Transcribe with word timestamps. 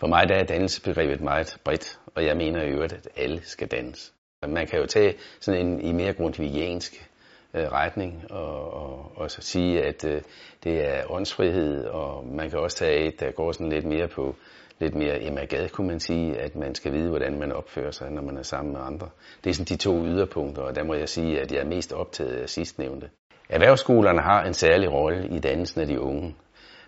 For 0.00 0.06
mig 0.06 0.28
der 0.28 0.34
er 0.34 0.44
dannelsesbegrebet 0.44 1.20
meget 1.20 1.58
bredt, 1.64 1.98
og 2.14 2.24
jeg 2.24 2.36
mener 2.36 2.62
i 2.62 2.70
øvrigt, 2.70 2.92
at 2.92 3.08
alle 3.16 3.40
skal 3.42 3.68
dannes. 3.68 4.12
Man 4.48 4.66
kan 4.66 4.78
jo 4.78 4.86
tage 4.86 5.14
sådan 5.40 5.66
en 5.66 5.80
i 5.80 5.92
mere 5.92 6.12
grundvigiansk 6.12 7.10
øh, 7.54 7.72
retning 7.72 8.24
og, 8.30 8.72
og, 8.72 9.12
og 9.16 9.30
så 9.30 9.42
sige, 9.42 9.82
at 9.84 10.04
øh, 10.04 10.22
det 10.64 10.86
er 10.86 11.10
åndsfrihed, 11.10 11.84
og 11.84 12.26
man 12.26 12.50
kan 12.50 12.58
også 12.58 12.76
tage 12.76 13.06
et, 13.06 13.20
der 13.20 13.30
går 13.30 13.52
sådan 13.52 13.68
lidt 13.68 13.84
mere 13.84 14.08
på 14.08 14.34
lidt 14.78 14.94
mere 14.94 15.22
emagad, 15.22 15.68
kunne 15.68 15.86
man 15.86 16.00
sige, 16.00 16.38
at 16.38 16.56
man 16.56 16.74
skal 16.74 16.92
vide, 16.92 17.08
hvordan 17.08 17.38
man 17.38 17.52
opfører 17.52 17.90
sig, 17.90 18.10
når 18.10 18.22
man 18.22 18.36
er 18.36 18.42
sammen 18.42 18.72
med 18.72 18.80
andre. 18.80 19.08
Det 19.44 19.50
er 19.50 19.54
sådan 19.54 19.76
de 19.76 19.82
to 19.82 20.04
yderpunkter, 20.04 20.62
og 20.62 20.76
der 20.76 20.84
må 20.84 20.94
jeg 20.94 21.08
sige, 21.08 21.40
at 21.40 21.52
jeg 21.52 21.60
er 21.60 21.66
mest 21.66 21.92
optaget 21.92 22.36
af 22.36 22.48
sidstnævnte. 22.48 23.10
Erhvervsskolerne 23.48 24.20
har 24.20 24.44
en 24.44 24.54
særlig 24.54 24.92
rolle 24.92 25.28
i 25.28 25.38
dannelsen 25.38 25.80
af 25.80 25.86
de 25.86 26.00
unge. 26.00 26.34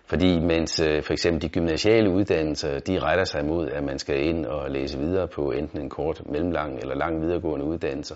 Fordi 0.09 0.39
mens 0.39 0.79
øh, 0.79 1.03
for 1.03 1.13
eksempel 1.13 1.41
de 1.41 1.49
gymnasiale 1.49 2.09
uddannelser, 2.09 2.79
de 2.79 2.99
retter 2.99 3.23
sig 3.23 3.45
mod, 3.45 3.69
at 3.69 3.83
man 3.83 3.99
skal 3.99 4.25
ind 4.25 4.45
og 4.45 4.71
læse 4.71 4.99
videre 4.99 5.27
på 5.27 5.51
enten 5.51 5.81
en 5.81 5.89
kort, 5.89 6.21
mellemlang 6.25 6.79
eller 6.79 6.95
lang 6.95 7.21
videregående 7.21 7.65
uddannelse, 7.65 8.15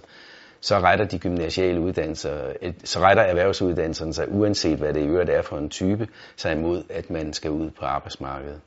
så 0.61 0.79
retter 0.79 1.05
de 1.05 1.19
gymnasiale 1.19 1.79
uddannelser, 1.79 2.53
så 2.83 2.99
retter 2.99 3.23
erhvervsuddannelserne 3.23 4.13
sig, 4.13 4.31
uanset 4.31 4.77
hvad 4.77 4.93
det 4.93 5.01
i 5.01 5.07
øvrigt 5.07 5.29
er 5.29 5.41
for 5.41 5.57
en 5.57 5.69
type, 5.69 6.07
sig 6.35 6.51
imod, 6.51 6.83
at 6.89 7.09
man 7.09 7.33
skal 7.33 7.51
ud 7.51 7.69
på 7.69 7.85
arbejdsmarkedet. 7.85 8.61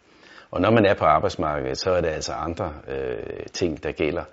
Og 0.50 0.60
når 0.60 0.70
man 0.70 0.84
er 0.84 0.94
på 0.94 1.04
arbejdsmarkedet, 1.04 1.78
så 1.78 1.90
er 1.90 2.00
der 2.00 2.10
altså 2.10 2.32
andre 2.32 2.72
øh, 2.88 3.46
ting, 3.52 3.82
der 3.82 3.92
gælder, 3.92 4.24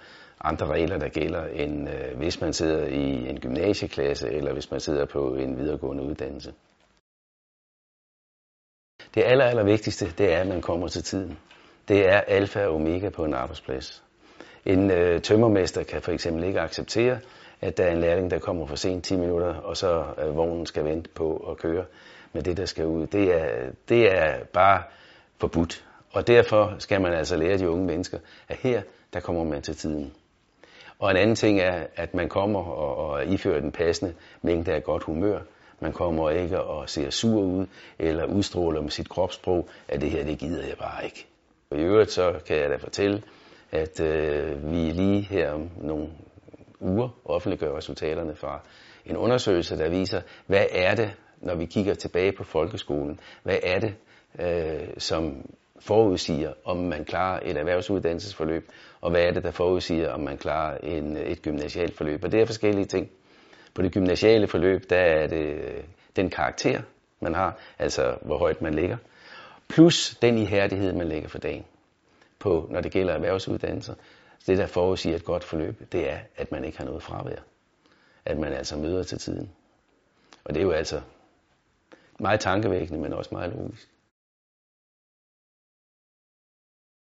andre 0.41 0.67
regler, 0.67 0.97
der 0.97 1.09
gælder, 1.09 1.45
end 1.45 1.89
øh, 1.89 2.17
hvis 2.17 2.41
man 2.41 2.53
sidder 2.53 2.85
i 2.85 3.29
en 3.29 3.39
gymnasieklasse, 3.39 4.29
eller 4.29 4.53
hvis 4.53 4.71
man 4.71 4.79
sidder 4.79 5.05
på 5.05 5.35
en 5.35 5.57
videregående 5.57 6.03
uddannelse. 6.03 6.51
Det 9.15 9.23
aller, 9.23 9.45
aller 9.45 9.63
vigtigste, 9.63 10.13
det 10.17 10.33
er, 10.33 10.39
at 10.39 10.47
man 10.47 10.61
kommer 10.61 10.87
til 10.87 11.03
tiden. 11.03 11.37
Det 11.87 12.09
er 12.09 12.21
alfa 12.21 12.65
og 12.65 12.75
omega 12.75 13.09
på 13.09 13.25
en 13.25 13.33
arbejdsplads. 13.33 14.03
En 14.65 14.91
øh, 14.91 15.21
tømmermester 15.21 15.83
kan 15.83 16.01
for 16.01 16.11
eksempel 16.11 16.43
ikke 16.43 16.59
acceptere, 16.59 17.19
at 17.61 17.77
der 17.77 17.83
er 17.83 17.91
en 17.91 17.99
lærling, 18.01 18.31
der 18.31 18.39
kommer 18.39 18.65
for 18.65 18.75
sent 18.75 19.05
10 19.05 19.15
minutter, 19.15 19.55
og 19.55 19.77
så 19.77 20.05
øh, 20.17 20.35
vognen 20.35 20.65
skal 20.65 20.85
vente 20.85 21.09
på 21.09 21.37
at 21.51 21.57
køre 21.57 21.85
med 22.33 22.43
det, 22.43 22.57
der 22.57 22.65
skal 22.65 22.85
ud. 22.85 23.07
Det 23.07 23.41
er, 23.41 23.71
det 23.89 24.13
er 24.13 24.43
bare 24.53 24.83
forbudt. 25.37 25.85
Og 26.11 26.27
derfor 26.27 26.75
skal 26.79 27.01
man 27.01 27.13
altså 27.13 27.37
lære 27.37 27.57
de 27.57 27.69
unge 27.69 27.85
mennesker, 27.85 28.19
at 28.47 28.57
her, 28.57 28.81
der 29.13 29.19
kommer 29.19 29.43
man 29.43 29.61
til 29.61 29.75
tiden. 29.75 30.13
Og 30.99 31.11
en 31.11 31.17
anden 31.17 31.35
ting 31.35 31.59
er, 31.59 31.87
at 31.95 32.13
man 32.13 32.29
kommer 32.29 32.59
og, 32.59 33.09
og 33.09 33.25
ifører 33.25 33.59
den 33.59 33.71
passende 33.71 34.13
mængde 34.41 34.73
af 34.73 34.83
godt 34.83 35.03
humør. 35.03 35.39
Man 35.79 35.93
kommer 35.93 36.29
ikke 36.29 36.61
og 36.61 36.89
ser 36.89 37.09
sur 37.09 37.41
ud, 37.41 37.65
eller 37.99 38.25
udstråler 38.25 38.81
med 38.81 38.89
sit 38.89 39.09
kropssprog, 39.09 39.69
at 39.87 40.01
det 40.01 40.11
her, 40.11 40.23
det 40.23 40.37
gider 40.37 40.67
jeg 40.67 40.77
bare 40.77 41.05
ikke. 41.05 41.27
Og 41.69 41.77
i 41.77 41.81
øvrigt 41.81 42.11
så 42.11 42.33
kan 42.47 42.57
jeg 42.57 42.69
da 42.69 42.75
fortælle, 42.75 43.23
at 43.71 43.99
øh, 43.99 44.71
vi 44.71 44.77
lige 44.77 45.21
her 45.21 45.51
om 45.51 45.69
nogle 45.81 46.07
uger 46.79 47.09
offentliggør 47.25 47.77
resultaterne 47.77 48.35
fra 48.35 48.59
en 49.05 49.17
undersøgelse, 49.17 49.77
der 49.77 49.89
viser, 49.89 50.21
hvad 50.47 50.65
er 50.71 50.95
det, 50.95 51.11
når 51.41 51.55
vi 51.55 51.65
kigger 51.65 51.93
tilbage 51.93 52.31
på 52.31 52.43
folkeskolen, 52.43 53.19
hvad 53.43 53.57
er 53.63 53.79
det, 53.79 53.95
øh, 54.39 54.87
som 54.97 55.49
forudsiger, 55.79 56.53
om 56.65 56.77
man 56.77 57.05
klarer 57.05 57.39
et 57.45 57.57
erhvervsuddannelsesforløb, 57.57 58.69
og 59.01 59.11
hvad 59.11 59.21
er 59.21 59.31
det, 59.31 59.43
der 59.43 59.51
forudsiger, 59.51 60.11
om 60.11 60.19
man 60.19 60.37
klarer 60.37 60.77
en, 60.77 61.17
et 61.17 61.41
gymnasialt 61.41 61.97
forløb. 61.97 62.23
Og 62.23 62.31
det 62.31 62.41
er 62.41 62.45
forskellige 62.45 62.85
ting. 62.85 63.09
På 63.73 63.81
det 63.81 63.91
gymnasiale 63.91 64.47
forløb, 64.47 64.89
der 64.89 64.97
er 64.97 65.27
det 65.27 65.45
øh, 65.45 65.83
den 66.15 66.29
karakter, 66.29 66.81
man 67.19 67.35
har, 67.35 67.57
altså 67.79 68.17
hvor 68.21 68.37
højt 68.37 68.61
man 68.61 68.73
ligger, 68.73 68.97
plus 69.69 70.15
den 70.21 70.37
ihærdighed, 70.37 70.93
man 70.93 71.07
lægger 71.07 71.29
for 71.29 71.37
dagen. 71.37 71.65
På, 72.39 72.67
når 72.69 72.81
det 72.81 72.91
gælder 72.91 73.13
erhvervsuddannelser, 73.13 73.93
det 74.47 74.57
der 74.57 74.67
forudsiger 74.67 75.15
et 75.15 75.25
godt 75.25 75.43
forløb, 75.43 75.91
det 75.91 76.09
er, 76.09 76.19
at 76.35 76.51
man 76.51 76.65
ikke 76.65 76.77
har 76.77 76.85
noget 76.85 77.03
fravær. 77.03 77.39
At 78.25 78.39
man 78.39 78.53
altså 78.53 78.77
møder 78.77 79.03
til 79.03 79.17
tiden. 79.17 79.49
Og 80.43 80.53
det 80.53 80.59
er 80.59 80.63
jo 80.63 80.71
altså 80.71 81.01
meget 82.19 82.39
tankevækkende, 82.39 83.01
men 83.01 83.13
også 83.13 83.29
meget 83.31 83.53
logisk. 83.53 83.89